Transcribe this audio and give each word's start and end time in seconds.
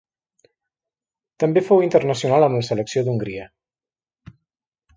També 1.43 1.63
fou 1.67 1.83
internacional 1.89 2.47
amb 2.47 2.59
la 2.59 2.63
selecció 2.71 3.05
d'Hongria. 3.09 3.49